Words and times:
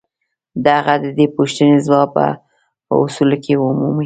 د 0.63 0.65
هغه 0.77 0.93
د 1.03 1.05
دې 1.17 1.25
پوښتنې 1.35 1.77
ځواب 1.85 2.09
به 2.15 2.27
په 2.85 2.93
اصولو 3.03 3.37
کې 3.43 3.53
ومومئ. 3.57 3.99